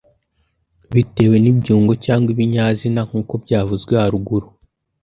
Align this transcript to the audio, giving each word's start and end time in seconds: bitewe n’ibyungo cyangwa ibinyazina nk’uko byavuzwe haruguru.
bitewe 0.93 1.35
n’ibyungo 1.39 1.93
cyangwa 2.05 2.29
ibinyazina 2.33 3.01
nk’uko 3.07 3.33
byavuzwe 3.43 3.93
haruguru. 4.01 4.47